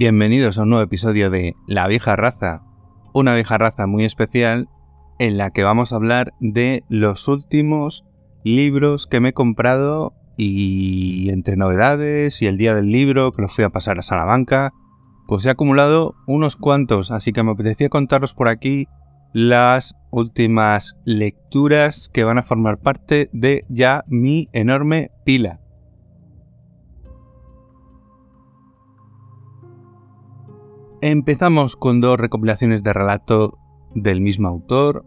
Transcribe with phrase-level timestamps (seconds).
[0.00, 2.62] Bienvenidos a un nuevo episodio de La vieja raza,
[3.12, 4.66] una vieja raza muy especial
[5.18, 8.06] en la que vamos a hablar de los últimos
[8.42, 13.48] libros que me he comprado y entre novedades y el día del libro que lo
[13.48, 14.72] fui a pasar a Salamanca,
[15.28, 18.88] pues he acumulado unos cuantos, así que me apetecía contaros por aquí
[19.34, 25.60] las últimas lecturas que van a formar parte de ya mi enorme pila.
[31.02, 33.58] Empezamos con dos recopilaciones de relato
[33.94, 35.06] del mismo autor,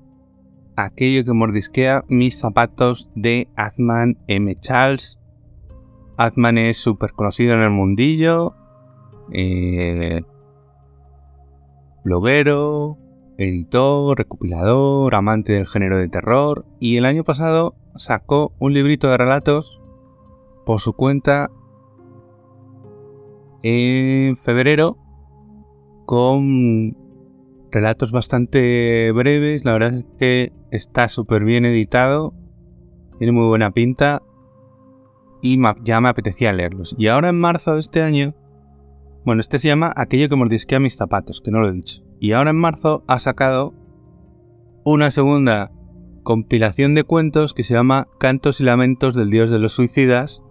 [0.75, 4.55] aquello que mordisquea mis zapatos de Azman M.
[4.59, 5.19] Charles.
[6.17, 8.55] Azman es súper conocido en el mundillo,
[9.33, 10.23] eh,
[12.03, 12.97] bloguero,
[13.37, 19.17] editor, recopilador, amante del género de terror, y el año pasado sacó un librito de
[19.17, 19.79] relatos
[20.65, 21.51] por su cuenta
[23.61, 24.97] en febrero
[26.05, 26.95] con
[27.71, 29.65] relatos bastante breves.
[29.65, 32.33] La verdad es que está súper bien editado,
[33.17, 34.21] tiene muy buena pinta
[35.41, 36.95] y ya me apetecía leerlos.
[36.97, 38.35] Y ahora en marzo de este año,
[39.25, 42.03] bueno, este se llama Aquello que mordisquea mis zapatos, que no lo he dicho.
[42.19, 43.73] Y ahora en marzo ha sacado
[44.85, 45.71] una segunda
[46.23, 50.41] compilación de cuentos que se llama Cantos y Lamentos del Dios de los Suicidas,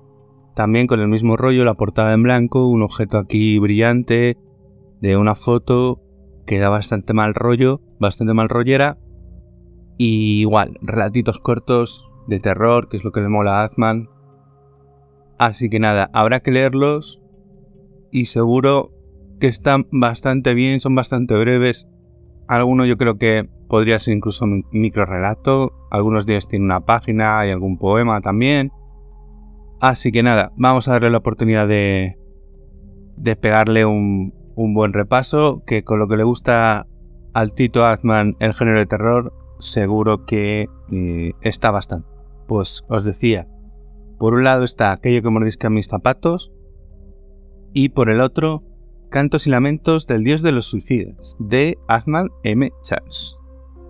[0.54, 4.36] también con el mismo rollo, la portada en blanco, un objeto aquí brillante,
[5.02, 6.00] de una foto
[6.46, 8.98] que da bastante mal rollo, bastante mal rollera.
[9.98, 14.08] Y igual, relatitos cortos de terror, que es lo que le mola a Azman.
[15.38, 17.20] Así que nada, habrá que leerlos
[18.12, 18.92] y seguro
[19.40, 21.88] que están bastante bien, son bastante breves.
[22.46, 25.72] Alguno yo creo que podría ser incluso un micro relato.
[25.90, 28.70] Algunos días tiene una página y algún poema también.
[29.80, 32.16] Así que nada, vamos a darle la oportunidad de,
[33.16, 36.86] de pegarle un, un buen repaso, que con lo que le gusta
[37.32, 42.08] al Tito Azman el género de terror, seguro que eh, está bastante.
[42.46, 43.48] Pues os decía,
[44.18, 46.52] por un lado está aquello que mordisca mis zapatos,
[47.72, 48.62] y por el otro,
[49.08, 52.70] Cantos y Lamentos del Dios de los Suicidas, de Azman M.
[52.82, 53.36] Charles.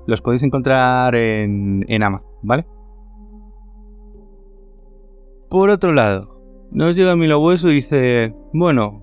[0.06, 2.66] Los podéis encontrar en, en Amazon, ¿vale?
[5.48, 6.40] Por otro lado,
[6.70, 9.01] nos llega Milo Hueso y dice, bueno,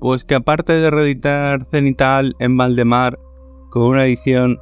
[0.00, 3.18] pues que aparte de reeditar Cenital en Valdemar
[3.70, 4.58] con una edición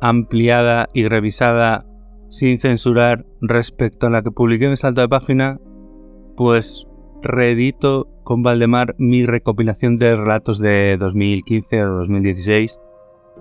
[0.00, 1.86] ampliada y revisada
[2.28, 5.60] sin censurar respecto a la que publiqué en Salto de Página,
[6.36, 6.86] pues
[7.22, 12.78] reedito con Valdemar mi recopilación de relatos de 2015 o 2016.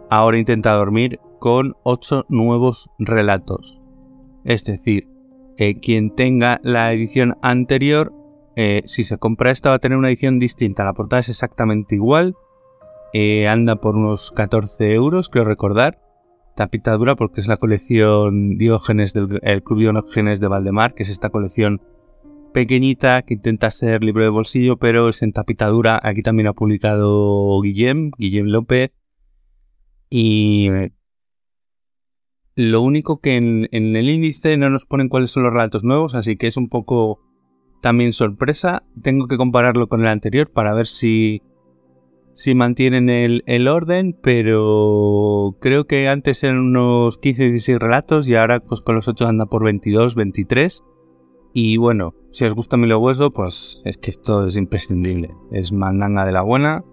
[0.09, 3.81] Ahora intenta dormir con 8 nuevos relatos.
[4.45, 5.07] Es decir,
[5.57, 8.13] eh, quien tenga la edición anterior
[8.55, 10.83] eh, si se compra esta va a tener una edición distinta.
[10.83, 12.35] La portada es exactamente igual.
[13.13, 15.99] Eh, anda por unos 14 euros, creo recordar.
[16.55, 21.09] Tapita dura porque es la colección Diógenes del el Club Diógenes de Valdemar, que es
[21.09, 21.81] esta colección
[22.53, 25.99] pequeñita que intenta ser libro de bolsillo, pero es en tapita dura.
[26.03, 28.91] Aquí también ha publicado Guillem, Guillem López.
[30.11, 30.91] Y eh,
[32.55, 36.35] lo único que en el índice no nos ponen cuáles son los relatos nuevos, así
[36.35, 37.19] que es un poco
[37.83, 41.41] también sorpresa, tengo que compararlo con el anterior para ver si,
[42.31, 48.79] si mantienen el, orden, pero creo que antes eran unos 15-16 relatos y ahora pues
[48.79, 50.81] con los 8 anda por 22, 23.
[51.53, 55.35] Y bueno, si os gusta Milo Hueso, pues es que esto es imprescindible.
[55.51, 56.85] Es mandanga de la buena.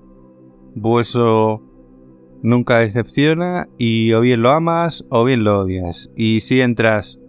[0.74, 1.62] Hueso
[2.42, 6.10] nunca decepciona y o bien lo amas o bien lo odias.
[6.16, 7.20] Y si entras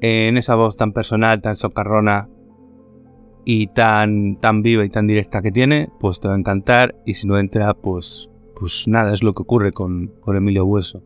[0.00, 2.28] en esa voz tan personal, tan socarrona
[3.44, 6.94] y tan, tan viva y tan directa que tiene, pues te va a encantar.
[7.04, 11.02] Y si no entra, pues, pues nada, es lo que ocurre con, con Emilio Hueso.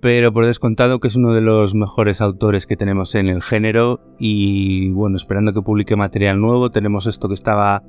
[0.00, 4.00] Pero por descontado que es uno de los mejores autores que tenemos en el género
[4.18, 7.82] y bueno, esperando que publique material nuevo, tenemos esto que estaba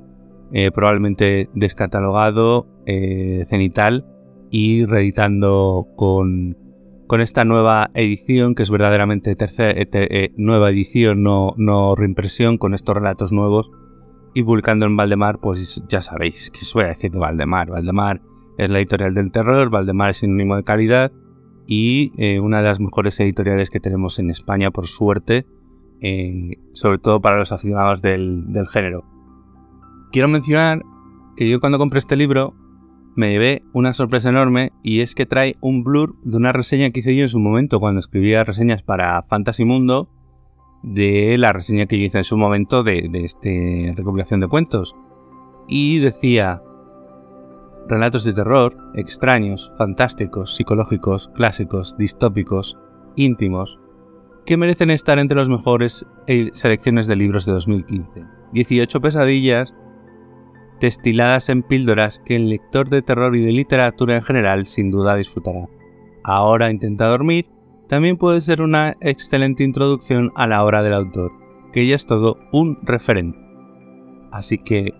[0.52, 4.04] eh, probablemente descatalogado, eh, cenital,
[4.50, 6.56] y reeditando con,
[7.10, 12.72] con esta nueva edición, que es verdaderamente tercera, eh, eh, nueva edición, no, reimpresión, con
[12.72, 13.68] estos relatos nuevos,
[14.32, 17.68] y publicando en Valdemar, pues ya sabéis que suele decir de Valdemar.
[17.68, 18.22] Valdemar
[18.58, 21.10] es la editorial del terror, Valdemar es sinónimo de calidad
[21.66, 25.46] y eh, una de las mejores editoriales que tenemos en España, por suerte,
[26.74, 29.02] sobre todo para los aficionados del género.
[30.12, 30.80] Quiero mencionar
[31.36, 32.54] que yo cuando compré este libro
[33.16, 37.00] me llevé una sorpresa enorme y es que trae un blur de una reseña que
[37.00, 40.08] hice yo en su momento cuando escribía reseñas para Fantasy Mundo
[40.82, 43.48] de la reseña que yo hice en su momento de, de esta
[43.96, 44.94] recopilación de cuentos.
[45.68, 46.62] Y decía,
[47.88, 52.78] relatos de terror, extraños, fantásticos, psicológicos, clásicos, distópicos,
[53.16, 53.78] íntimos,
[54.46, 58.24] que merecen estar entre las mejores eh, selecciones de libros de 2015.
[58.52, 59.74] 18 pesadillas
[60.80, 65.16] destiladas en píldoras que el lector de terror y de literatura en general sin duda
[65.16, 65.68] disfrutará.
[66.24, 67.46] Ahora intenta dormir
[67.90, 71.32] también puede ser una excelente introducción a la obra del autor,
[71.72, 73.36] que ya es todo un referente.
[74.30, 74.94] Así que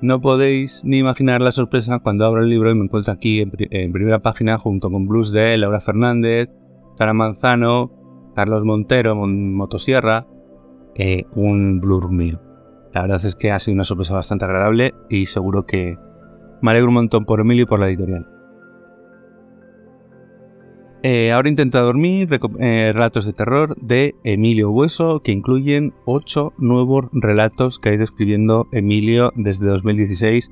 [0.00, 3.92] no podéis ni imaginar la sorpresa cuando abro el libro y me encuentro aquí en,
[3.92, 6.48] primera página junto con Blues de Laura Fernández,
[6.96, 7.90] Sara Manzano,
[8.36, 10.28] Carlos Montero, Motosierra,
[10.94, 12.40] eh, un blur mío.
[12.94, 15.98] La verdad es que ha sido una sorpresa bastante agradable y seguro que
[16.62, 18.28] me alegro un montón por Emilio y por la editorial.
[21.02, 22.28] Eh, ahora intenta dormir,
[22.60, 28.04] eh, relatos de terror de Emilio Hueso, que incluyen 8 nuevos relatos que ha ido
[28.04, 30.50] escribiendo Emilio desde 2016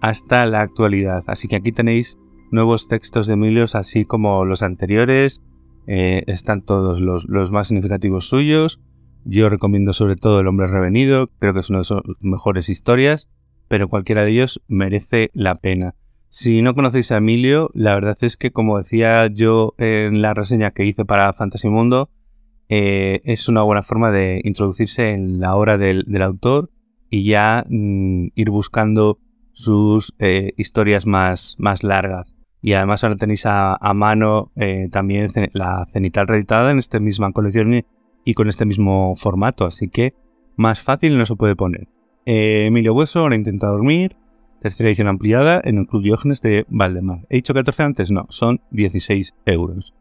[0.00, 1.24] hasta la actualidad.
[1.26, 2.16] Así que aquí tenéis
[2.50, 5.42] nuevos textos de Emilio, así como los anteriores.
[5.86, 8.80] Eh, están todos los, más significativos suyos.
[9.24, 13.28] Yo recomiendo sobre todo El hombre revenido, creo que es una de sus mejores historias,
[13.68, 15.94] pero cualquiera de ellos merece la pena.
[16.28, 20.70] Si no conocéis a Emilio, la verdad es que, como decía yo en la reseña
[20.70, 22.10] que hice para Fantasy Mundo,
[22.68, 26.70] eh, es una buena forma de introducirse en la obra del, autor
[27.10, 29.18] y ya mm, ir buscando
[29.52, 32.34] sus eh, historias más, más largas.
[32.62, 37.84] Y además ahora tenéis a, mano eh, también la cenital reeditada en esta misma colección
[38.24, 40.14] y con este mismo formato, así que
[40.56, 41.88] más fácil no se puede poner.
[42.24, 44.16] Emilio Hueso ahora intenta dormir,
[44.62, 47.26] Tercera edición ampliada en el Club Diógenes de Valdemar.
[47.28, 48.12] ¿He dicho 14 antes?
[48.12, 49.92] No, son 16 euros.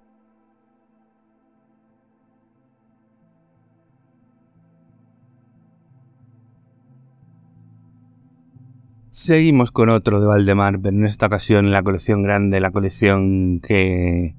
[9.10, 14.36] Seguimos con otro de Valdemar, pero en esta ocasión la colección grande, la colección que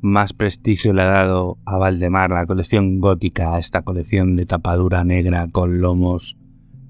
[0.00, 5.48] más prestigio le ha dado a Valdemar, la colección gótica, esta colección de tapadura negra
[5.50, 6.36] con lomos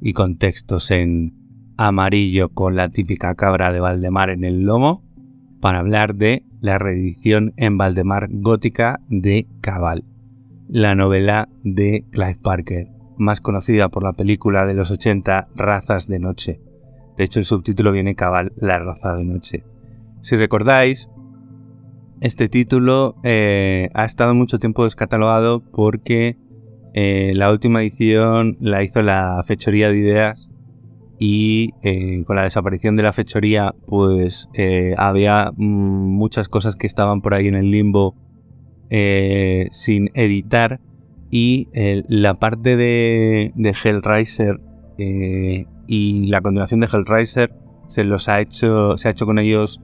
[0.00, 1.34] y con textos en
[1.76, 5.04] amarillo con la típica cabra de Valdemar en el lomo
[5.60, 10.04] para hablar de la reedición en Valdemar gótica de Cabal,
[10.68, 12.88] la novela de Clive Parker,
[13.18, 16.60] más conocida por la película de los 80 Razas de Noche.
[17.16, 19.64] De hecho, el subtítulo viene Cabal, la raza de noche.
[20.20, 21.08] Si recordáis,
[22.20, 26.36] este título eh, ha estado mucho tiempo descatalogado porque
[26.94, 30.48] eh, la última edición la hizo la Fechoría de Ideas
[31.18, 34.48] y eh, con la desaparición de la fechoría pues
[34.98, 38.14] había mm, muchas cosas que estaban por ahí en el limbo
[38.88, 40.80] sin editar
[41.30, 41.68] y
[42.06, 44.60] la parte de, de Hellraiser
[45.86, 47.52] y la continuación de Hellraiser
[47.88, 49.80] se los ha hecho se ha hecho con ellos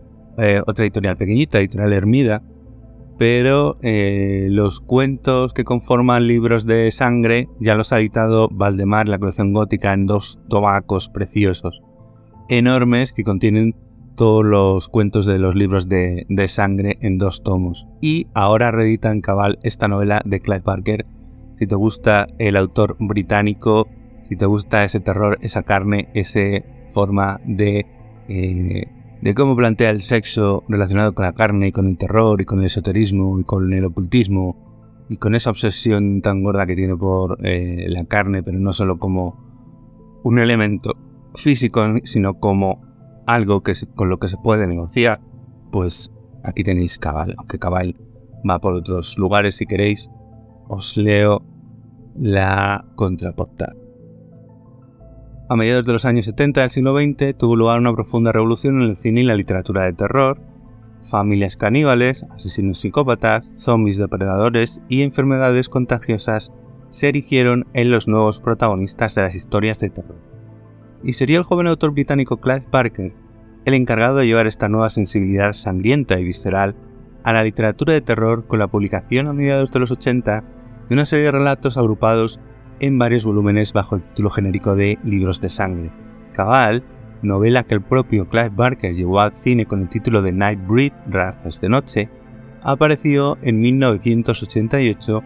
[0.67, 2.43] otra editorial pequeñita editorial Hermida
[3.23, 9.21] pero eh, los cuentos que conforman libros de sangre ya los ha editado Valdemar, la
[9.21, 11.83] colección gótica, en dos tomacos preciosos,
[12.49, 13.77] enormes, que contienen
[14.17, 17.87] todos los cuentos de los libros de, sangre en dos tomos.
[18.01, 21.07] Y ahora reeditan cabal esta novela de Clive Parker.
[21.59, 23.89] Si te gusta el autor británico,
[24.29, 26.41] si te gusta ese terror, esa carne, esa
[26.91, 27.87] forma de...
[28.29, 32.45] Eh, de cómo plantea el sexo relacionado con la carne y con el terror y
[32.45, 36.97] con el esoterismo y con el ocultismo y con esa obsesión tan gorda que tiene
[36.97, 40.95] por eh, la carne, pero no solo como un elemento
[41.35, 42.83] físico, sino como
[43.26, 45.21] algo que con lo que se puede negociar,
[45.71, 46.12] pues
[46.43, 47.97] aquí tenéis Cabal, aunque Cabal
[48.49, 50.11] va por otros lugares si queréis,
[50.69, 51.45] os leo
[52.17, 53.82] la contraportada.
[55.53, 58.89] A mediados de los años 70 del siglo XX tuvo lugar una profunda revolución en
[58.89, 60.41] el cine y la literatura de terror.
[61.03, 66.55] Familias caníbales, asesinos psicópatas, zombies depredadores y enfermedades contagiosas
[66.89, 70.17] se erigieron en los nuevos protagonistas de las historias de terror.
[71.05, 73.13] Y sería el joven autor británico Clive Parker
[73.67, 76.77] el encargado de llevar esta nueva sensibilidad sangrienta y visceral
[77.25, 80.45] a la literatura de terror con la publicación a mediados de los 80
[80.89, 82.41] de una serie de relatos agrupados
[82.83, 85.93] en varios volúmenes bajo el título genérico de Libros de Sangre.
[86.33, 86.83] Cabal,
[87.23, 91.61] novela que el propio Clive Barker llevó al cine con el título de Nightbreed, Razas
[91.61, 92.11] de Noche,
[92.61, 95.23] apareció en 1988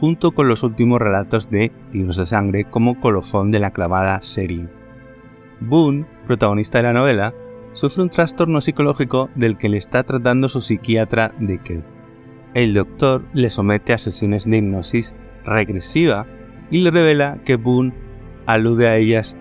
[0.00, 4.68] junto con los últimos relatos de Libros de Sangre como colofón de la clavada serie.
[5.60, 7.32] Boone, protagonista de la novela,
[7.72, 11.84] sufre un trastorno psicológico del que le está tratando su psiquiatra Decker.
[12.54, 16.26] El doctor le somete a sesiones de hipnosis regresiva
[16.70, 17.92] y le revela que Boone
[18.46, 19.36] alude a ellas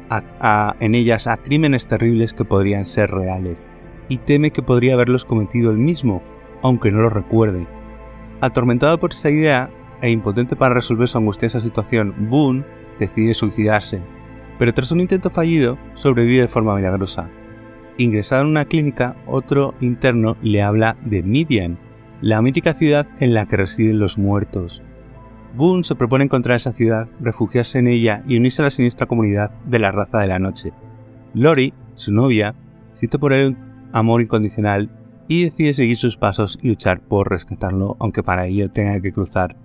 [0.79, 3.61] en ellas a crímenes terribles que podrían ser reales,
[4.09, 6.21] y teme que podría haberlos cometido él mismo,
[6.61, 7.67] aunque no lo recuerde.
[8.41, 9.69] Atormentado por esa idea
[10.01, 12.65] e impotente para resolver su angustiosa situación, Boone
[12.99, 14.01] decide suicidarse,
[14.57, 17.29] pero tras un intento fallido sobrevive de forma milagrosa.
[17.97, 21.77] Ingresado en una clínica, otro interno le habla de Midian,
[22.21, 24.83] la mítica ciudad en la que residen los muertos.
[25.55, 29.51] Boone se propone encontrar esa ciudad, refugiarse en ella y unirse a la siniestra comunidad
[29.65, 30.73] de la raza de la noche.
[31.33, 32.55] Lori, su novia,
[32.93, 34.89] siente por él un amor incondicional
[35.27, 39.55] y decide seguir sus pasos y luchar por rescatarlo, aunque para ello tenga que cruzar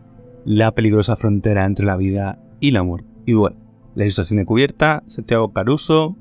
[0.44, 3.09] la peligrosa frontera entre la vida y la muerte.
[3.26, 3.56] Y bueno,
[3.94, 6.16] la situación de cubierta, Santiago Caruso.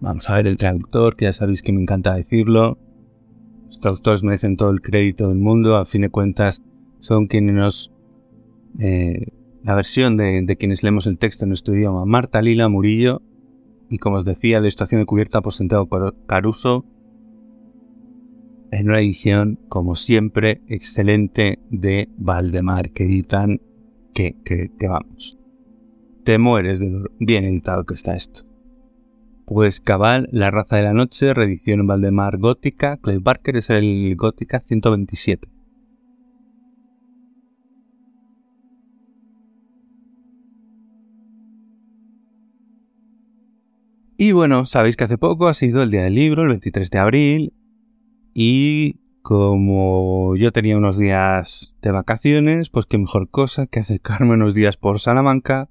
[0.00, 2.78] Vamos a ver el traductor, que ya sabéis que me encanta decirlo.
[3.66, 6.62] Los traductores merecen todo el crédito del mundo, a fin de cuentas
[6.98, 7.93] son quienes nos...
[8.78, 9.26] Eh,
[9.62, 13.22] la versión de, quienes leemos el texto en nuestro idioma, Marta Lila Murillo,
[13.88, 15.88] y como os decía, la estación de cubierta por Santiago
[16.26, 16.84] Caruso,
[18.70, 23.60] en una edición, como siempre, excelente de Valdemar, que editan
[24.12, 25.38] que, que, que vamos.
[26.24, 28.42] Te mueres de lo bien editado que está esto.
[29.46, 34.14] Pues Cabal, La raza de la noche, reedición en Valdemar Gótica, Clay Barker es el
[34.16, 35.53] Gótica 127.
[44.16, 46.98] Y bueno, sabéis que hace poco ha sido el día del libro, el 23 de
[46.98, 47.52] abril,
[48.32, 54.54] y como yo tenía unos días de vacaciones, pues qué mejor cosa que acercarme unos
[54.54, 55.68] días por Salamanca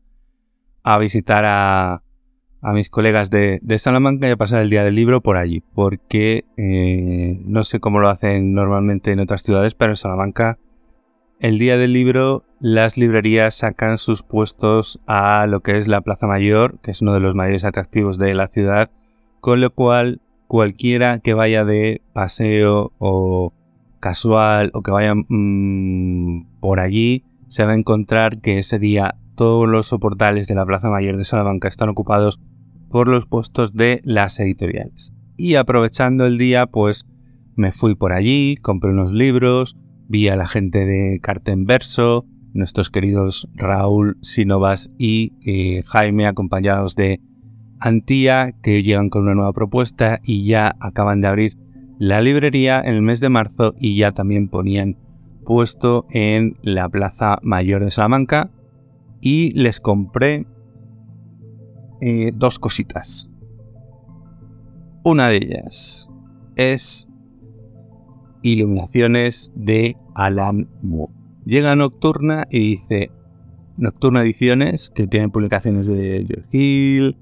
[0.84, 2.04] a visitar a,
[2.74, 7.40] mis colegas de, Salamanca y a pasar el día del libro por allí, porque eh,
[7.46, 10.58] no sé cómo lo hacen normalmente en otras ciudades, pero en Salamanca
[11.44, 16.26] el día del libro las librerías sacan sus puestos a lo que es la Plaza
[16.26, 18.90] Mayor, que es uno de los mayores atractivos de la ciudad,
[19.42, 23.52] con lo cual cualquiera que vaya de paseo o
[24.00, 29.68] casual o que vaya mm, por allí se va a encontrar que ese día todos
[29.68, 32.40] los soportales de la Plaza Mayor de Salamanca están ocupados
[32.90, 35.12] por los puestos de las editoriales.
[35.36, 37.06] Y aprovechando el día, pues
[37.58, 39.76] me fui por allí, compré unos libros,
[40.08, 46.96] vi a la gente de Carten Verso, nuestros queridos Raúl Sinovas y eh, Jaime, acompañados
[46.96, 47.20] de
[47.80, 51.58] Antía, que llegan con una nueva propuesta y ya acaban de abrir
[52.00, 54.98] la librería en el mes de marzo y ya también ponían
[55.46, 58.52] puesto en la Plaza Mayor de Salamanca
[59.22, 60.46] y les compré
[62.02, 63.30] eh, dos cositas.
[65.04, 66.10] Una de ellas
[66.56, 67.10] es
[68.44, 71.14] Iluminaciones de Alan Moore.
[71.46, 73.10] Llega Nocturna y dice,
[73.78, 77.18] Nocturna Ediciones, que tienen publicaciones de George Hill,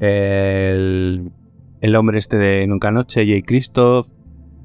[0.00, 4.08] el, hombre este de Nunca Noche, Jay Christoph,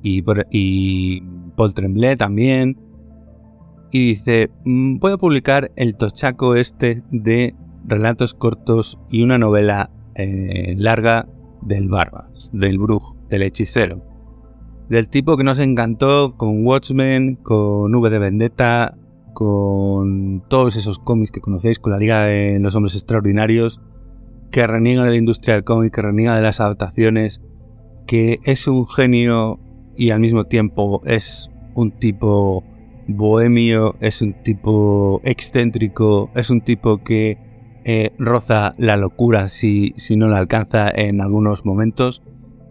[0.04, 1.22] y, y
[1.56, 2.78] Paul Tremblay también.
[3.92, 9.90] Y dice, mm, voy a publicar el tochaco este de relatos cortos y una novela
[10.16, 11.28] eh, larga
[11.62, 14.05] del Barbas, del brujo, del hechicero
[14.90, 18.98] del tipo que nos encantó con Watchmen, con V de Vendetta,
[19.34, 23.82] con todos esos cómics que conocéis, con la Liga de los Hombres Extraordinarios,
[24.52, 27.42] que reniega de la industria del cómic, que reniega de las adaptaciones,
[28.08, 29.60] que es un genio
[29.98, 32.64] y al mismo tiempo es un tipo
[33.08, 37.38] bohemio, es un tipo excéntrico, es un tipo que
[37.84, 42.24] eh, roza la locura si, si no la alcanza en algunos momentos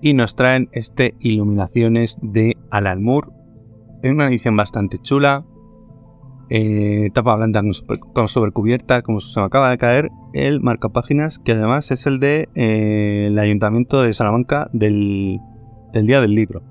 [0.05, 3.29] y nos traen este Iluminaciones de Alan Moore
[4.03, 5.47] en una edición bastante chula,
[6.51, 7.63] eh, tapa blanca
[8.13, 12.51] con, sobrecubierta, como se me acaba de caer, el marcapáginas, que además es el de
[12.55, 15.41] eh, el Ayuntamiento de Salamanca del,
[15.95, 16.63] día del libro.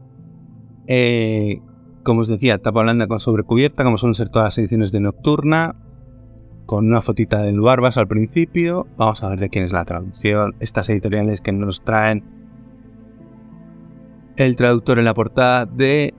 [0.86, 1.60] Eh,
[2.04, 5.76] como os decía, tapa blanda con sobrecubierta, como suelen ser todas las ediciones de Nocturna,
[6.68, 8.86] con una fotita del Barbas al principio.
[8.96, 10.54] Vamos a ver de quién es la traducción.
[10.60, 12.33] Estas editoriales que nos traen
[14.36, 16.14] el traductor en la portada de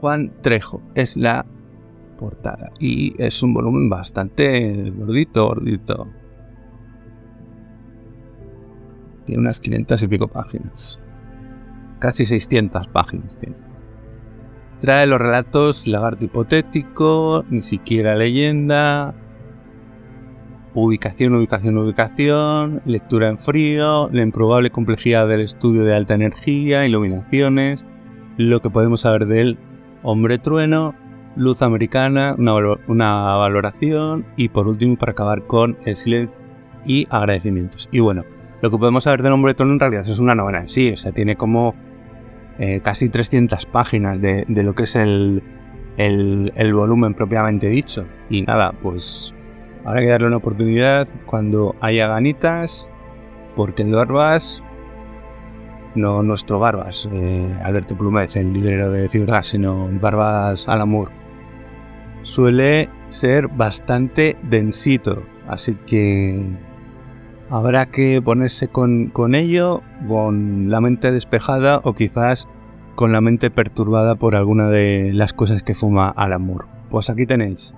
[0.00, 0.82] Juan Trejo.
[0.94, 1.46] Es la
[2.18, 2.70] portada.
[2.78, 6.08] Y es un volumen bastante gordito, gordito.
[9.26, 11.00] Tiene unas 500 y pico páginas.
[11.98, 13.56] Casi 600 páginas tiene.
[14.80, 19.14] Trae los relatos Lagarto Hipotético, Ni siquiera Leyenda,
[20.74, 27.84] Ubicación, ubicación, ubicación, lectura en frío, la improbable complejidad del estudio de alta energía, iluminaciones,
[28.36, 29.56] lo que podemos saber del
[30.02, 30.94] hombre trueno,
[31.36, 36.44] luz americana, una, valoración y por último para acabar con el silencio,
[36.86, 37.88] y agradecimientos.
[37.92, 38.24] Y bueno,
[38.60, 40.90] lo que podemos saber de Nombre de Trono en realidad es una novela en sí,
[40.90, 41.74] o sea, tiene como
[42.58, 45.42] eh, casi 300 páginas de, lo que es el,
[45.96, 48.06] el, volumen propiamente dicho.
[48.30, 49.33] Y nada, pues
[49.84, 52.90] habrá que darle una oportunidad cuando haya ganitas,
[53.54, 54.62] porque el Barbas,
[55.94, 61.10] no nuestro Barbas, eh, Alberto Plumez, el librero de Fibra, sino el Barbas Alamur,
[62.22, 66.42] suele ser bastante densito, así que
[67.50, 72.48] habrá que ponerse con, con ello, con la mente despejada o quizás
[72.94, 76.66] con la mente perturbada por alguna de las cosas que fuma Alamur.
[76.90, 77.74] Pues aquí tenéis.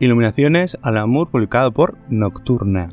[0.00, 2.88] Iluminaciones Alamur publicado por Nocturna.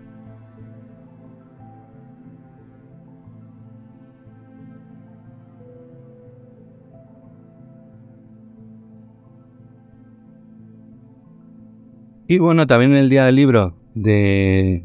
[12.28, 14.84] Y bueno, también el día del libro de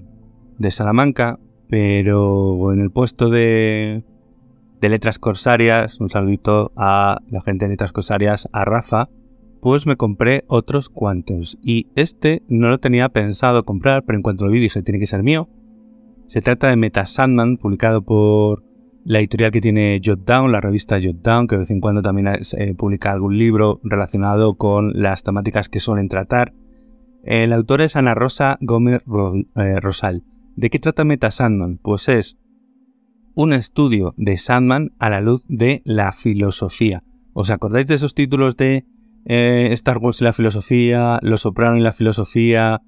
[0.62, 1.38] de Salamanca,
[1.68, 4.04] pero en el puesto de,
[4.80, 9.08] de letras corsarias, un saludito a la gente de letras corsarias, a Rafa,
[9.62, 11.56] pues me compré otros cuantos.
[11.62, 15.06] Y este no lo tenía pensado comprar, pero en cuanto lo vi dije, tiene que
[15.06, 15.48] ser mío.
[16.26, 18.64] Se trata de Meta Sandman, publicado por
[19.04, 22.74] la editorial que tiene Jotdown, la revista Jotdown, que de vez en cuando también eh,
[22.74, 26.52] publica algún libro relacionado con las temáticas que suelen tratar.
[27.22, 29.02] El autor es Ana Rosa Gómez
[29.54, 30.24] eh, Rosal.
[30.56, 31.78] ¿De qué trata Meta Sandman?
[31.80, 32.36] Pues es
[33.36, 37.04] un estudio de Sandman a la luz de la filosofía.
[37.32, 38.86] ¿Os acordáis de esos títulos de
[39.24, 42.82] eh, Star Wars y la filosofía, Los Soprano y la filosofía,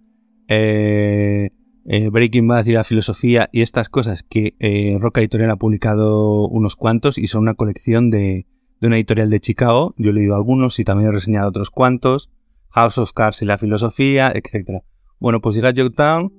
[0.49, 1.51] eh,
[1.87, 4.55] eh, Breaking Bad y la filosofía y estas cosas que
[5.01, 8.47] Roca Editorial ha publicado unos cuantos y son una colección de,
[8.81, 9.95] de, una editorial de Chicago?
[9.99, 12.31] Yo he leído algunos y también he reseñado otros cuantos.
[12.71, 14.83] House of Cards y la filosofía, etc.
[15.21, 16.33] Bueno, pues llega Town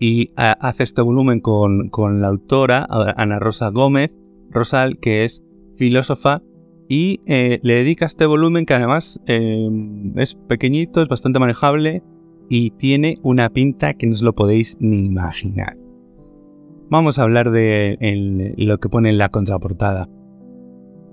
[0.00, 4.10] y hace este volumen con, la autora, Ana Rosa Gómez
[4.50, 6.42] Rosal, que es filósofa,
[6.90, 12.02] y eh, le dedica este volumen que además em, es pequeñito, es bastante manejable
[12.48, 15.78] y tiene una pinta que no os lo podéis ni imaginar.
[16.90, 17.96] Vamos a hablar de
[18.58, 20.08] lo que pone en la contraportada.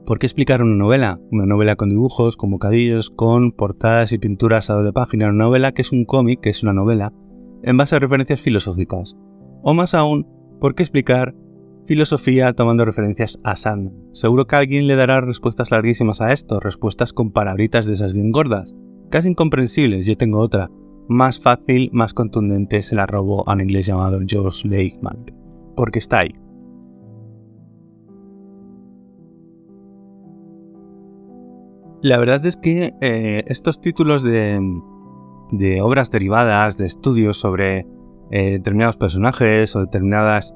[0.08, 1.20] ¿Por qué explicar una novela?
[1.32, 5.28] Una novela con dibujos, con bocadillos, con portadas y pinturas a doble página.
[5.28, 7.14] Una novela que es un cómic, que es una novela,
[7.62, 9.16] en base a referencias filosóficas.
[9.62, 10.26] O más aún,
[10.60, 11.36] ¿por qué explicar
[11.88, 13.92] filosofía tomando referencias a Sand?
[14.12, 18.32] Seguro que alguien le dará respuestas larguísimas a esto, respuestas con palabritas de esas bien
[18.32, 18.76] gordas,
[19.10, 20.06] casi incomprensibles.
[20.06, 20.70] Yo tengo otra,
[21.08, 25.32] más fácil, más contundente, se la robó a un inglés llamado George Lakeman,
[25.76, 26.36] porque está ahí.
[32.02, 34.60] La verdad es que eh, estos títulos de,
[35.52, 37.88] de obras derivadas, de estudios sobre
[38.30, 40.54] eh, determinados personajes o determinadas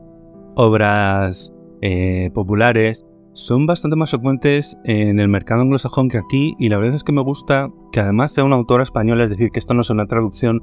[0.56, 6.78] obras eh, populares, son bastante más frecuentes en el mercado anglosajón que aquí y la
[6.78, 9.74] verdad es que me gusta que además sea una autora española, es decir, que esto
[9.74, 10.62] no es una traducción,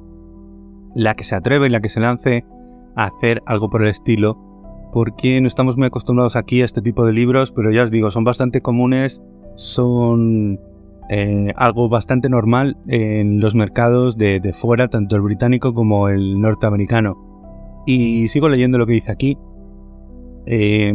[0.94, 2.44] la que se atreve y la que se lance
[2.94, 4.38] a hacer algo por el estilo,
[4.92, 8.10] porque no estamos muy acostumbrados aquí a este tipo de libros, pero ya os digo,
[8.10, 9.22] son bastante comunes,
[9.56, 10.58] son
[11.10, 17.16] eh, algo bastante normal en los mercados de, fuera, tanto el británico como el norteamericano.
[17.86, 19.38] Y sigo leyendo lo que dice aquí.
[20.50, 20.94] Eh,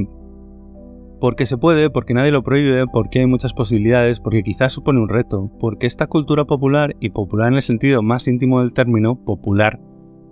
[1.22, 5.10] porque se puede, porque nadie lo prohíbe, porque hay muchas posibilidades, porque quizás supone un
[5.10, 9.80] reto, porque esta cultura popular, y popular en el sentido más íntimo del término, popular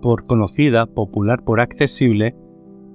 [0.01, 2.35] por conocida, popular por accesible,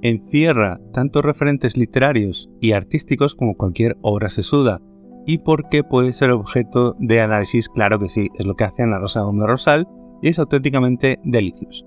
[0.02, 4.82] encierra tantos referentes literarios y artísticos como cualquier obra sesuda,
[5.26, 8.82] y por qué puede ser objeto de análisis, claro que sí, es lo que hace
[8.82, 9.88] Ana Rosa Gómez Rosal
[10.22, 11.86] y es auténticamente delicioso.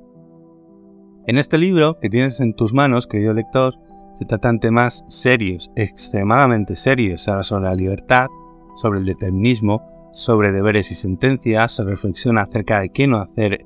[1.27, 3.75] En este libro que tienes en tus manos, querido lector,
[4.19, 8.27] se tratan temas serios, extremadamente serios, sobre la libertad,
[8.75, 13.65] sobre el determinismo, sobre deberes y sentencias, se reflexiona acerca de qué no hacer,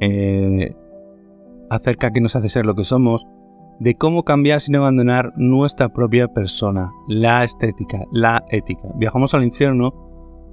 [0.00, 0.74] eh,
[1.70, 3.28] acerca de qué nos hace ser lo que somos,
[3.78, 8.88] de cómo cambiar sin abandonar nuestra propia persona, la estética, la ética.
[8.96, 9.94] Viajamos al infierno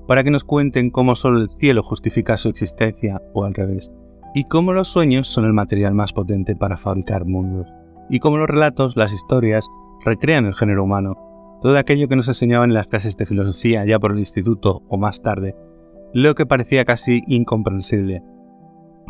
[0.07, 3.95] para que nos cuenten cómo solo el cielo justifica su existencia o al revés,
[4.35, 7.67] y cómo los sueños son el material más potente para fabricar mundos,
[8.09, 9.67] y cómo los relatos, las historias,
[10.03, 11.15] recrean el género humano,
[11.61, 14.97] todo aquello que nos enseñaban en las clases de filosofía ya por el instituto o
[14.97, 15.55] más tarde,
[16.13, 18.23] lo que parecía casi incomprensible,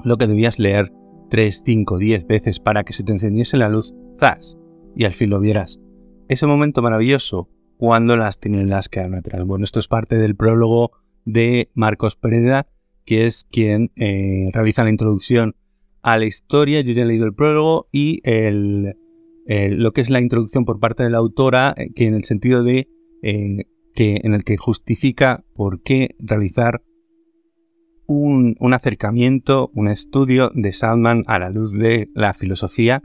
[0.04, 0.92] lo que debías leer
[1.30, 4.58] 3, 5, 10 veces para que se te encendiese la luz, ¡zas!
[4.96, 5.80] Y al fin lo vieras.
[6.28, 9.46] Ese momento maravilloso cuando las tinieblas quedan atrás.
[9.46, 10.92] Bueno, esto es parte del prólogo
[11.26, 12.68] de Marcos Pereda,
[13.06, 15.56] que es quien eh, realiza la introducción
[16.02, 16.82] a la historia.
[16.82, 18.94] Yo ya he leído el prólogo y el,
[19.46, 22.64] lo que es la introducción por parte de la autora, eh, que en el sentido
[22.64, 22.88] de
[23.22, 26.82] eh, que en el que justifica por qué realizar
[28.06, 33.02] un, un, acercamiento, un estudio de Sandman a la luz de la filosofía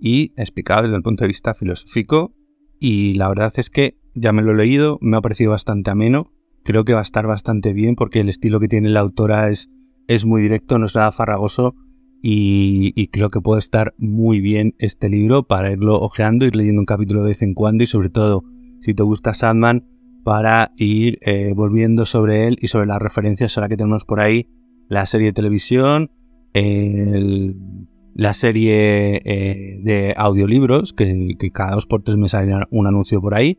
[0.00, 2.34] y explicado desde el punto de vista filosófico.
[2.80, 6.32] Y la verdad es que ya me lo he leído, me ha parecido bastante ameno.
[6.64, 9.68] Creo que va a estar bastante bien porque el estilo que tiene la autora es,
[10.06, 11.74] es muy directo, no es nada farragoso
[12.20, 16.86] y, creo que puede estar muy bien este libro para irlo ojeando, ir leyendo un
[16.86, 18.44] capítulo de vez en cuando y sobre todo
[18.80, 19.86] si te gusta Sandman
[20.24, 24.48] para ir eh, volviendo sobre él y sobre las referencias ahora que tenemos por ahí.
[24.88, 26.10] La serie de televisión,
[26.54, 33.20] la serie eh, de audiolibros, que, que, cada dos por tres me sale un anuncio
[33.20, 33.58] por ahí,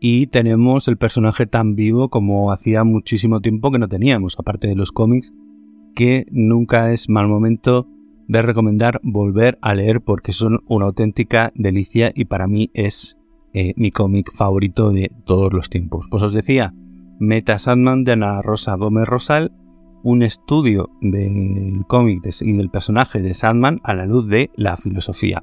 [0.00, 4.76] y tenemos el personaje tan vivo como hacía muchísimo tiempo que no teníamos, aparte de
[4.76, 5.32] los cómics,
[5.94, 7.88] que nunca es mal momento
[8.28, 13.18] de recomendar volver a leer porque son una auténtica delicia y para mí es
[13.52, 16.06] eh, mi cómic favorito de todos los tiempos.
[16.10, 16.74] Pues os decía,
[17.18, 19.52] Meta Sandman de Ana Rosa Gómez Rosal,
[20.02, 25.42] un estudio del cómic y del personaje de Sandman a la luz de la filosofía.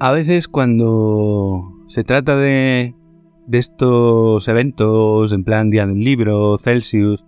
[0.00, 2.94] A veces cuando se trata de,
[3.50, 7.26] estos eventos, en plan Día del Libro, Celsius,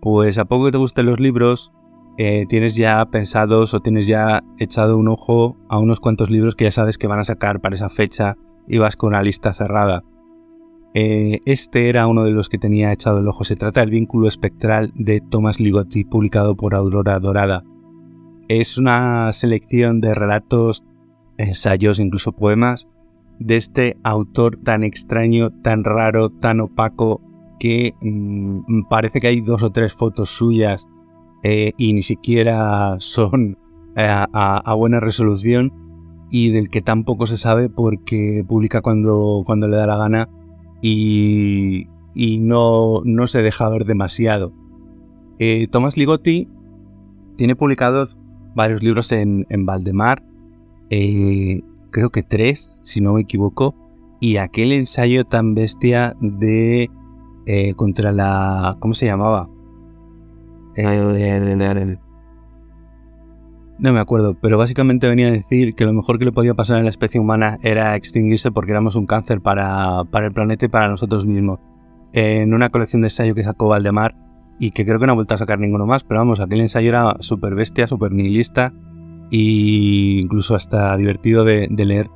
[0.00, 1.72] pues a poco que te gusten los libros,
[2.16, 6.64] eh, tienes ya pensados o tienes ya echado un ojo a unos cuantos libros que
[6.64, 8.36] ya sabes que van a sacar para esa fecha
[8.68, 10.04] y vas con una lista cerrada.
[10.94, 13.42] Eh, este era uno de los que tenía echado el ojo.
[13.42, 17.64] Se trata del vínculo espectral de Thomas Ligotti, publicado por Aurora Dorada.
[18.48, 20.84] Es una selección de relatos
[21.42, 22.88] ensayos, incluso poemas,
[23.38, 27.20] de este autor tan extraño, tan raro, tan opaco,
[27.60, 30.88] que mm, parece que hay dos o tres fotos suyas
[31.42, 33.58] eh, y ni siquiera son
[33.96, 35.72] eh, a, buena resolución
[36.30, 40.28] y del que tampoco se sabe porque publica cuando, cuando le da la gana
[40.82, 44.52] y, no, no, se deja ver demasiado.
[45.38, 46.48] Eh, Tomás Ligotti
[47.36, 48.18] tiene publicados
[48.54, 50.22] varios libros en, en Valdemar,
[50.90, 53.74] eh, creo que tres, si no me equivoco,
[54.20, 56.90] y aquel ensayo tan bestia de
[57.46, 58.76] eh, contra la...
[58.80, 59.48] ¿Cómo se llamaba?
[60.76, 61.96] Eh,
[63.78, 66.78] no me acuerdo, pero básicamente venía a decir que lo mejor que le podía pasar
[66.78, 70.68] a la especie humana era extinguirse porque éramos un cáncer para, para el planeta y
[70.68, 71.60] para nosotros mismos.
[72.12, 74.14] en una colección de ensayo que sacó Valdemar
[74.58, 76.90] y que creo que no ha vuelto a sacar ninguno más, pero vamos, aquel ensayo
[76.90, 78.74] era súper bestia, súper nihilista
[79.30, 82.10] e incluso hasta divertido de, leer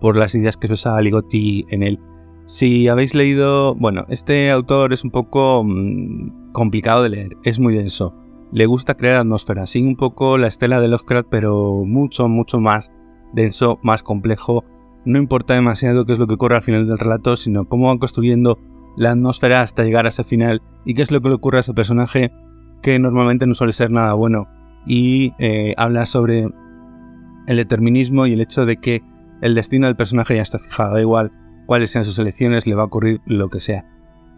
[0.00, 2.00] por las ideas que expresaba Ligotti en él.
[2.46, 7.74] Si habéis leído, bueno, este autor es un poco mm, complicado de leer, es muy
[7.74, 8.14] denso.
[8.52, 12.92] Le gusta crear atmósfera, sigue un poco la estela de Lovecraft, pero mucho, mucho más
[13.32, 14.64] denso, más complejo.
[15.04, 17.98] No importa demasiado qué es lo que ocurre al final del relato, sino cómo van
[17.98, 18.58] construyendo
[18.96, 21.60] la atmósfera hasta llegar a ese final y qué es lo que le ocurre a
[21.60, 22.32] ese personaje
[22.82, 24.48] que normalmente no suele ser nada bueno
[24.86, 26.48] y eh, habla sobre
[27.46, 29.02] el determinismo y el hecho de que
[29.42, 31.32] el destino del personaje ya está fijado, da igual
[31.66, 33.84] cuáles sean sus elecciones, le va a ocurrir lo que sea.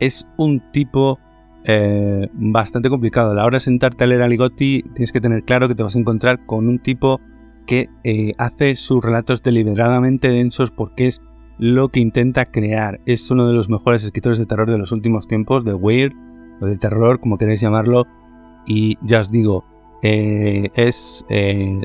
[0.00, 1.18] Es un tipo
[1.64, 3.32] eh, bastante complicado.
[3.32, 5.82] A la hora de sentarte a leer a Ligotti, tienes que tener claro que te
[5.82, 7.20] vas a encontrar con un tipo
[7.66, 11.20] que eh, hace sus relatos deliberadamente densos porque es
[11.58, 13.00] lo que intenta crear.
[13.04, 16.14] Es uno de los mejores escritores de terror de los últimos tiempos, de weird
[16.60, 18.06] o de terror, como queréis llamarlo.
[18.66, 19.64] Y ya os digo,
[20.02, 21.80] eh, es eh,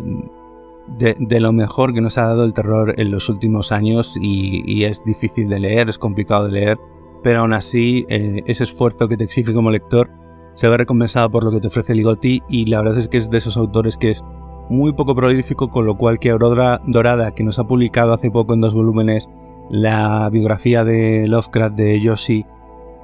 [0.97, 5.03] de, lo mejor que nos ha dado el terror en los últimos años y, es
[5.03, 6.79] difícil de leer, es complicado de leer,
[7.23, 10.09] pero aún así eh, ese esfuerzo que te exige como lector
[10.53, 13.29] se ve recompensado por lo que te ofrece Ligotti y la verdad es que es
[13.29, 14.23] de esos autores que es
[14.69, 18.53] muy poco prolífico, con lo cual que Aurora Dorada, que nos ha publicado hace poco
[18.53, 19.29] en dos volúmenes
[19.69, 22.45] la biografía de Lovecraft de Yoshi,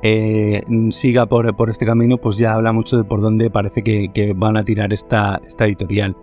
[0.01, 4.57] eh, siga por, este camino, pues ya habla mucho de por dónde parece que, van
[4.57, 6.15] a tirar esta, editorial.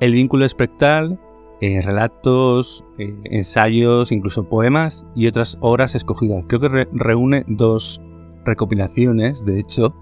[0.00, 1.20] El vínculo espectral,
[1.60, 6.44] eh, relatos, eh, ensayos, incluso poemas y otras obras escogidas.
[6.48, 8.02] Creo que reúne dos
[8.44, 9.94] recopilaciones, de hecho.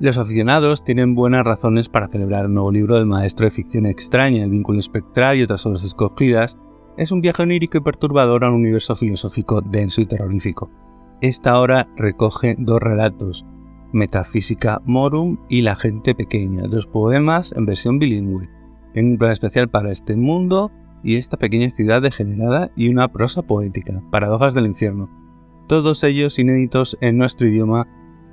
[0.00, 4.44] Los aficionados tienen buenas razones para celebrar un nuevo libro del maestro de ficción extraña,
[4.44, 6.56] el vínculo espectral y otras obras escogidas,
[6.98, 10.70] es un viaje onírico y perturbador a un universo filosófico denso y terrorífico.
[11.20, 13.46] Esta obra recoge dos relatos,
[13.92, 18.50] Metafísica Morum y La gente pequeña, dos poemas en versión bilingüe.
[18.94, 20.72] Tengo un plan especial para este mundo
[21.04, 25.08] y esta pequeña ciudad degenerada y una prosa poética, Paradojas del Infierno,
[25.68, 27.86] todos ellos inéditos en nuestro idioma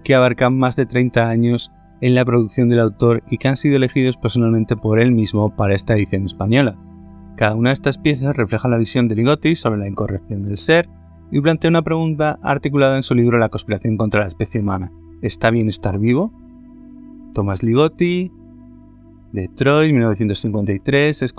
[0.03, 3.75] que abarcan más de 30 años en la producción del autor y que han sido
[3.75, 6.77] elegidos personalmente por él mismo para esta edición española.
[7.35, 10.87] Cada una de estas piezas refleja la visión de Ligotti sobre la incorrección del ser
[11.31, 14.91] y plantea una pregunta articulada en su libro La conspiración contra la especie humana.
[15.21, 16.31] ¿Está bien estar vivo?
[17.33, 18.31] Tomás Ligotti,
[19.33, 21.35] Detroit, 1953, es,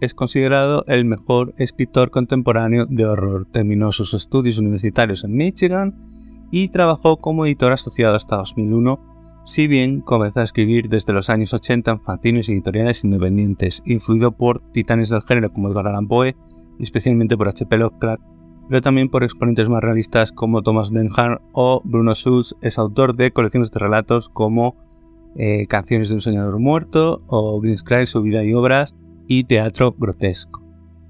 [0.00, 3.46] es, considerado el mejor escritor contemporáneo de horror.
[3.50, 5.94] Terminó sus estudios universitarios en Michigan
[6.50, 9.13] y trabajó como editor asociado hasta 2001,
[9.44, 14.60] si bien comenzó a escribir desde los años 80 en fanzines editoriales independientes, influido por
[14.72, 16.34] titanes del género como Edgar Allan Poe
[16.78, 17.76] especialmente por H.P.
[17.76, 18.22] Lovecraft,
[18.68, 23.30] pero también por exponentes más realistas como Thomas Denham o Bruno Schulz, es autor de
[23.30, 24.76] colecciones de relatos como
[25.36, 28.94] eh, canciones de un soñador muerto o Green Sky, su vida y obras
[29.26, 30.62] y teatro grotesco.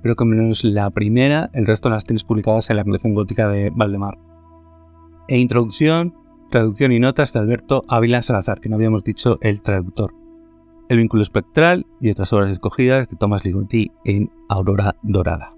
[0.02, 3.70] Pero que menos la primera, el resto las tienes publicadas en la colección gótica de
[3.70, 4.18] Valdemar.
[5.28, 6.14] E introducción,
[6.54, 10.14] traducción y notas de Alberto Ávila Salazar, que no habíamos dicho el traductor.
[10.88, 15.52] El vínculo espectral y otras obras escogidas de Thomas Ligotti en Aurora Dorada.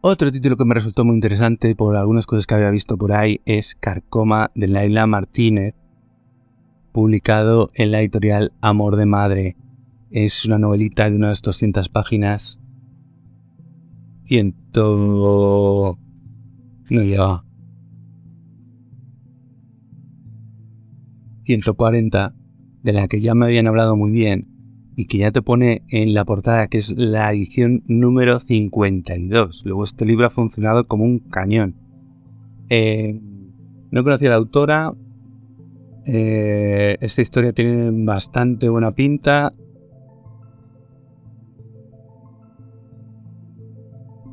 [0.00, 3.40] Otro título que me resultó muy interesante por algunas cosas que había visto por ahí
[3.44, 5.76] es Carcoma de Laila Martínez,
[6.90, 9.56] publicado en la editorial Amor de Madre.
[10.10, 12.60] Es una novelita de unas 200 páginas.
[14.24, 15.98] Ciento...
[16.88, 17.44] No lleva.
[21.44, 22.34] 140,
[22.82, 24.48] de la que ya me habían hablado muy bien
[24.96, 29.62] y que ya te pone en la portada que es la edición número 52.
[29.64, 31.76] Luego este libro ha funcionado como un cañón.
[32.70, 33.20] Eh,
[33.90, 34.94] no conocía a la autora.
[36.06, 39.52] Eh, esta historia tiene bastante buena pinta.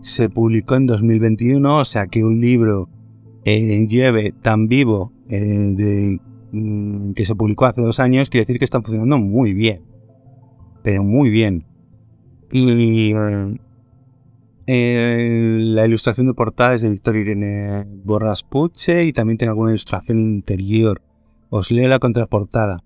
[0.04, 2.90] Se publicó en 2021, o sea que un libro
[3.46, 8.80] eh, lleve tan vivo mm, que se publicó hace dos años, quiere decir que está
[8.80, 9.94] funcionando muy bien
[10.84, 11.66] pero muy bien.
[12.52, 13.14] Y
[14.68, 19.72] eh, la ilustración de portada es de Victoria Irene Borras Puche y también tiene alguna
[19.72, 21.02] ilustración interior.
[21.50, 22.84] Os leo la contraportada.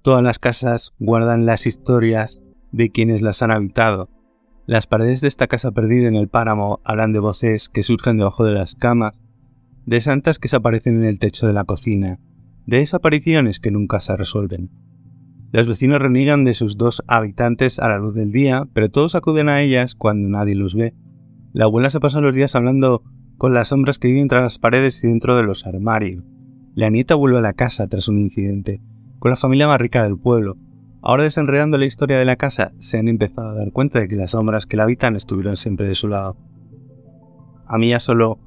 [0.00, 4.08] Todas las casas guardan las historias de quienes las han habitado.
[4.66, 8.44] Las paredes de esta casa perdida en el páramo hablan de voces que surgen debajo
[8.44, 9.20] de las camas,
[9.86, 12.20] de santas que se aparecen en el techo de la cocina,
[12.66, 14.70] de desapariciones que nunca se resuelven.
[15.50, 19.48] Los vecinos reniegan de sus dos habitantes a la luz del día, pero todos acuden
[19.48, 20.94] a ellas cuando nadie los ve.
[21.52, 23.02] La abuela se pasa los días hablando
[23.36, 26.24] con las sombras que viven tras las paredes y dentro de los armarios.
[26.74, 28.80] La nieta vuelve a la casa tras un incidente,
[29.18, 30.56] con la familia más rica del pueblo.
[31.02, 34.14] Ahora desenredando la historia de la casa, se han empezado a dar cuenta de que
[34.14, 36.36] las sombras que la habitan estuvieron siempre de su lado.
[37.66, 38.38] A mí ya solo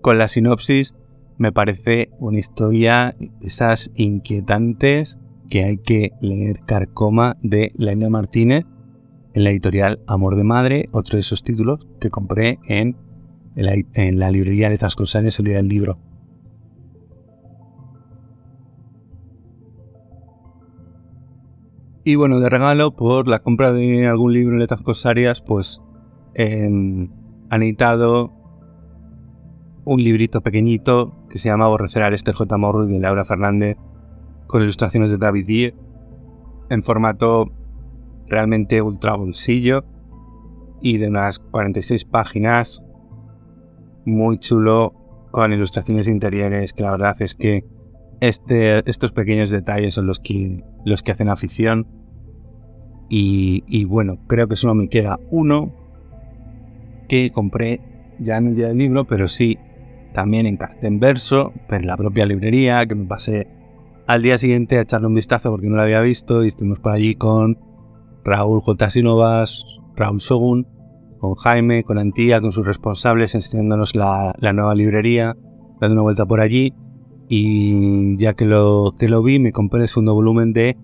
[0.00, 0.94] con la sinopsis
[1.36, 5.18] me parece una historia de esas inquietantes
[5.50, 8.64] que hay que leer Carcoma de Laina Martínez
[9.34, 12.96] en la editorial Amor de Madre, otro de esos títulos que compré en,
[13.54, 15.98] la, librería de Zascosanes el día del libro.
[22.08, 25.82] Y bueno, de regalo, por la compra de algún libro en letras cosarias, pues
[26.32, 27.10] em,
[27.50, 28.32] han editado
[29.84, 32.56] un librito pequeñito que se llama Aborrecer a Esther J.
[32.56, 33.76] Morro de Laura Fernández,
[34.46, 35.74] con ilustraciones de David Dier
[36.70, 37.52] en formato
[38.26, 39.84] realmente ultra bolsillo
[40.80, 42.82] y de unas 46 páginas
[44.06, 44.94] muy chulo
[45.30, 47.66] con ilustraciones interiores que la verdad es que
[48.20, 51.97] este, estos pequeños detalles son los que, los que hacen afición
[53.08, 55.72] y, bueno creo que solo me queda uno
[57.08, 57.80] que compré
[58.18, 59.58] ya en el día del libro pero sí
[60.12, 63.46] también en cartel verso pero en la propia librería que me pasé
[64.06, 66.92] al día siguiente a echarle un vistazo porque no lo había visto y estuvimos por
[66.92, 67.58] allí con
[68.24, 68.90] Raúl J.
[68.90, 69.64] Sinovas,
[69.96, 70.66] Raúl Shogun,
[71.18, 75.36] con Jaime, con Antía, con sus responsables enseñándonos la, nueva librería,
[75.80, 76.72] dando una vuelta por allí
[77.28, 80.78] y ya que lo, que lo vi me compré el segundo volumen de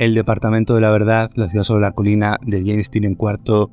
[0.00, 3.70] El Departamento de la Verdad, la ciudad sobre la colina de James en cuarto.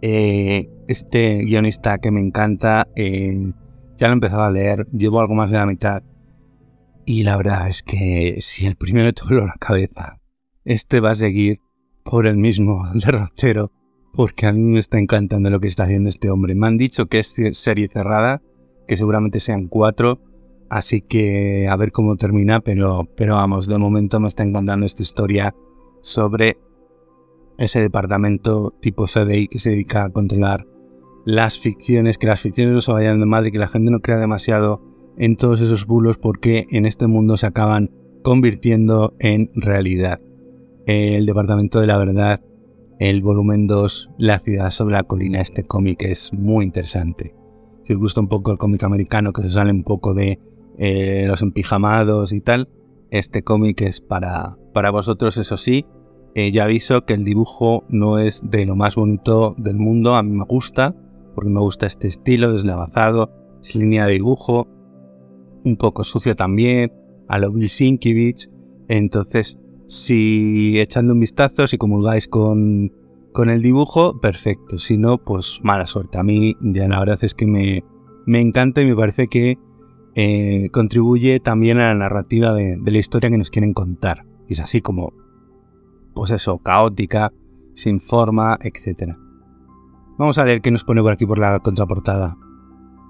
[0.00, 3.52] Eh, este guionista que me encanta, eh,
[3.98, 6.02] ya lo he empezado a leer, llevo algo más de la mitad
[7.04, 10.22] y la verdad es que si el primero te voló la cabeza,
[10.64, 11.60] este va a seguir
[12.02, 13.70] por el mismo derrotero,
[14.14, 16.54] porque a mí me está encantando lo que está haciendo este hombre.
[16.54, 18.40] Me han dicho que es serie cerrada,
[18.86, 20.22] que seguramente sean cuatro,
[20.70, 25.02] Así que a ver cómo termina, pero, pero vamos, de momento me está encantando esta
[25.02, 25.54] historia
[26.02, 26.58] sobre
[27.58, 30.66] ese departamento tipo CDI que se dedica a controlar
[31.24, 34.18] las ficciones, que las ficciones no se vayan de madre, que la gente no crea
[34.18, 34.82] demasiado
[35.18, 37.90] en todos esos bulos porque en este mundo se acaban
[38.22, 40.20] convirtiendo en realidad.
[40.86, 42.40] El departamento de la verdad,
[42.98, 47.34] el volumen 2, La ciudad sobre la colina, este cómic es muy interesante.
[47.84, 50.38] Si os gusta un poco el cómic americano que se sale un poco de
[50.78, 52.68] eh, los empijamados y tal,
[53.10, 55.86] este cómic es para, para vosotros, eso sí.
[56.34, 60.22] Eh, ya aviso que el dibujo no es de lo más bonito del mundo, a
[60.22, 60.94] mí me gusta,
[61.34, 64.68] porque me gusta este estilo deslavazado, sin línea de dibujo,
[65.64, 66.92] un poco sucio también,
[67.28, 68.34] a lo Bill.
[68.88, 72.92] Entonces, si echando un vistazo, si comulgáis con,
[73.32, 74.78] con el dibujo, perfecto.
[74.78, 76.18] Si no, pues mala suerte.
[76.18, 77.84] A mí ya la verdad es que me,
[78.26, 79.58] me encanta y me parece que
[80.20, 84.24] eh, contribuye también a la narrativa de, la historia que nos quieren contar.
[84.48, 85.12] es así como,
[86.12, 87.32] pues eso, caótica,
[87.74, 89.14] sin forma, etc.
[90.18, 92.36] Vamos a ver qué nos pone por aquí por la contraportada.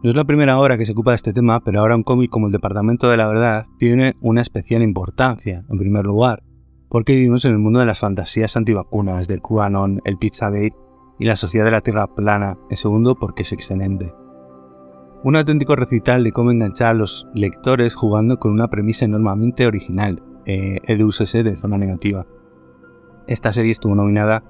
[0.02, 2.30] No es la primera hora que se ocupa de este tema, pero ahora un cómic
[2.30, 6.42] como El Departamento de la Verdad tiene una especial importancia, en primer lugar,
[6.90, 10.76] porque vivimos en el mundo de las fantasías antivacunas, del QAnon, el Pizzagate
[11.18, 14.12] y la sociedad de la Tierra plana, en segundo porque es excelente.
[15.24, 20.22] Un auténtico recital de cómo enganchar a los lectores jugando con una premisa enormemente original,
[20.46, 22.24] eh, EDUSS de zona negativa.
[23.26, 24.44] Esta serie estuvo nominada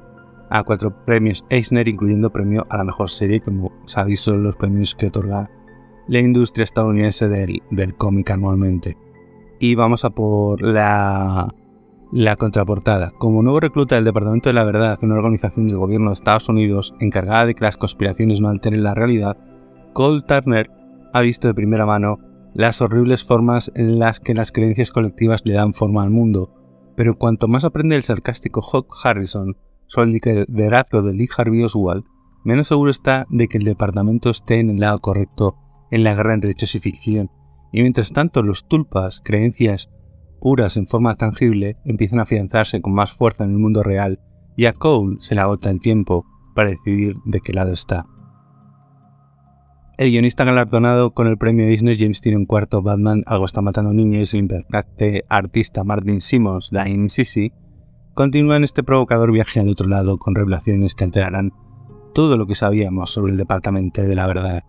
[0.51, 4.95] a cuatro premios Eisner, incluyendo premio a la mejor serie, como sabéis son los premios
[4.95, 5.51] que otorga
[6.07, 8.99] la industria estadounidense del, del cómic anualmente.
[9.61, 11.49] Y vamos a por la,
[12.13, 13.11] la contraportada.
[13.19, 16.95] Como nuevo recluta del Departamento de la Verdad, una organización del gobierno de Estados Unidos
[17.01, 19.39] encargada de que las conspiraciones no alteren la realidad,
[19.93, 20.71] Cole Turner
[21.13, 22.19] ha visto de primera mano
[22.55, 26.55] las horribles formas en las que las creencias colectivas le dan forma al mundo,
[26.97, 32.05] pero cuanto más aprende el sarcástico Hawk Harrison sobre el liderazgo de Lee Harvey Oswald,
[32.45, 35.57] menos seguro está de que el departamento esté en el lado correcto
[35.91, 37.31] en la guerra entre hechos y ficción,
[37.73, 39.91] y mientras tanto los tulpas, creencias
[40.41, 44.21] puras en forma tangible, empiezan a afianzarse con más fuerza en el mundo real,
[44.57, 46.25] y a Cole se le agota el tiempo
[46.55, 48.07] para decidir de qué lado está.
[49.99, 53.93] El guionista galardonado con el premio Disney James tiene un cuarto Batman, Algo está matando
[53.93, 57.53] niños impactante artista Martin Simmons, Dying Sissy,
[58.15, 61.53] continúa en este provocador viaje al otro lado con revelaciones que alterarán
[62.15, 64.63] todo lo que sabíamos sobre el Departamento de la Verdad.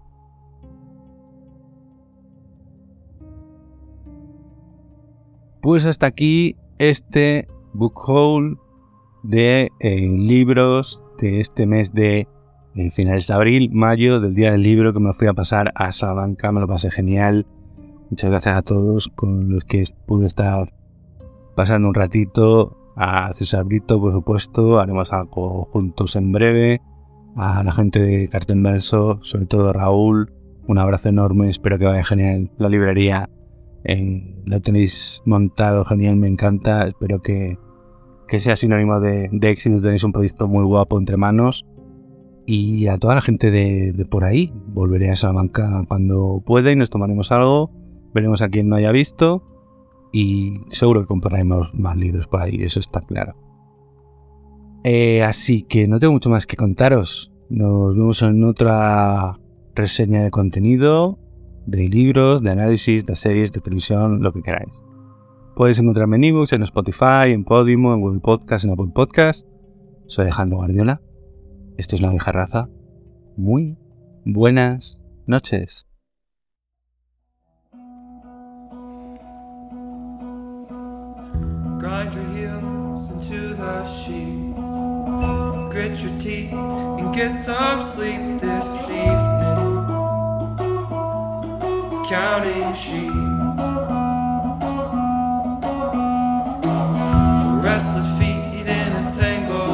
[5.62, 8.58] Pues hasta aquí este book haul
[9.22, 12.28] de eh, libros de este mes de
[12.76, 15.92] en finales de abril, mayo, del día del libro que me fui a pasar a
[15.92, 17.46] Salamanca, me lo pasé genial.
[18.10, 20.68] Muchas gracias a todos con los que pude estar
[21.56, 22.76] pasando un ratito.
[22.96, 26.82] A César Brito, por supuesto, haremos algo juntos en breve.
[27.38, 30.32] A la gente de Cartón Verso, sobre todo Raúl,
[30.68, 33.30] un abrazo enorme, espero que vaya genial la librería.
[33.86, 37.58] Eh, lo tenéis montado genial, me encanta, espero que,
[38.28, 41.66] que sea sinónimo de, de éxito, tenéis un proyecto muy guapo entre manos
[42.52, 44.52] y a toda la gente de, por ahí.
[44.70, 47.70] Volveré a Salamanca cuando pueda y nos tomaremos algo.
[48.12, 49.44] Veremos a quien no haya visto.
[50.12, 53.36] Y seguro que compraremos más libros por ahí, eso está claro.
[54.84, 57.32] Eh, así que no tengo mucho más que contaros.
[57.52, 59.40] Nos vemos en otra
[59.76, 61.20] reseña de contenido,
[61.68, 64.82] de libros, de análisis, de series, de televisión, lo que queráis.
[65.56, 69.46] Podéis encontrarme en ebooks, en Spotify, en Podimo, en Google Podcast, en Apple Podcast.
[70.08, 71.00] Soy Alejandro Guardiola
[71.80, 72.70] esto es la vieja raza.
[73.38, 73.78] Muy
[74.26, 75.88] buenas noches.
[81.80, 84.60] Grind your heels into the sheets.
[85.72, 89.86] Grit your teeth and get some sleep this evening.
[92.10, 93.14] Counting sheep.
[97.64, 99.69] Restless feet in a tangled